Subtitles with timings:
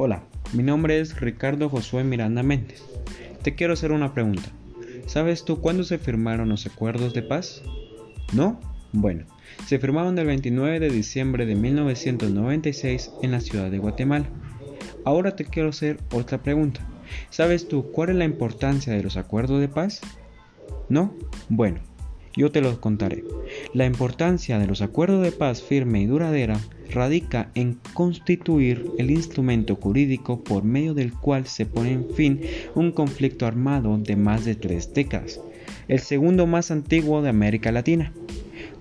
[0.00, 0.22] Hola,
[0.52, 2.84] mi nombre es Ricardo Josué Miranda Méndez.
[3.42, 4.48] Te quiero hacer una pregunta.
[5.06, 7.64] ¿Sabes tú cuándo se firmaron los acuerdos de paz?
[8.32, 8.60] ¿No?
[8.92, 9.24] Bueno,
[9.66, 14.26] se firmaron el 29 de diciembre de 1996 en la ciudad de Guatemala.
[15.04, 16.80] Ahora te quiero hacer otra pregunta.
[17.30, 20.00] ¿Sabes tú cuál es la importancia de los acuerdos de paz?
[20.88, 21.12] ¿No?
[21.48, 21.80] Bueno,
[22.38, 23.24] yo te lo contaré.
[23.74, 29.74] La importancia de los acuerdos de paz firme y duradera radica en constituir el instrumento
[29.74, 32.40] jurídico por medio del cual se pone en fin
[32.76, 35.40] un conflicto armado de más de tres décadas,
[35.88, 38.12] el segundo más antiguo de América Latina.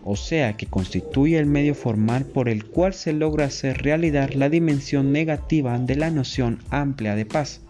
[0.04, 4.50] O sea que constituye el medio formal por el cual se logra hacer realidad la
[4.50, 7.62] dimensión negativa de la noción amplia de paz,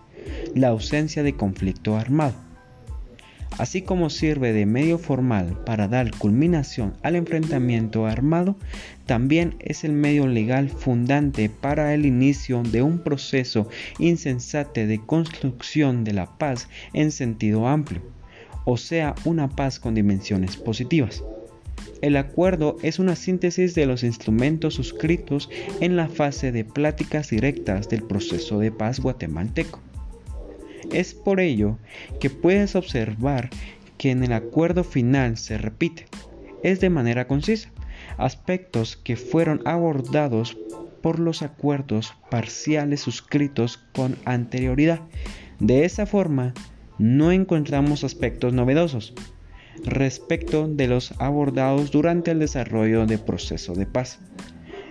[0.53, 2.46] la ausencia de conflicto armado
[3.57, 8.55] así como sirve de medio formal para dar culminación al enfrentamiento armado,
[9.05, 16.03] también es el medio legal fundante para el inicio de un proceso insensate de construcción
[16.03, 18.01] de la paz en sentido amplio,
[18.65, 21.23] o sea, una paz con dimensiones positivas.
[22.01, 27.89] El acuerdo es una síntesis de los instrumentos suscritos en la fase de pláticas directas
[27.89, 29.79] del proceso de paz guatemalteco.
[30.91, 31.77] Es por ello
[32.19, 33.49] que puedes observar
[33.97, 36.05] que en el acuerdo final se repite,
[36.63, 37.71] es de manera concisa,
[38.17, 40.57] aspectos que fueron abordados
[41.01, 45.01] por los acuerdos parciales suscritos con anterioridad.
[45.59, 46.53] De esa forma,
[46.97, 49.13] no encontramos aspectos novedosos
[49.83, 54.19] respecto de los abordados durante el desarrollo del proceso de paz.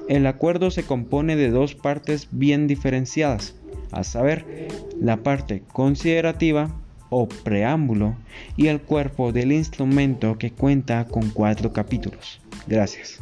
[0.09, 3.57] El acuerdo se compone de dos partes bien diferenciadas
[3.93, 4.69] a saber,
[5.01, 6.71] la parte considerativa
[7.11, 8.17] o preámbulo
[8.57, 12.41] y el cuerpo del instrumento que cuenta con cuatro capítulos.
[12.67, 13.21] Gracias.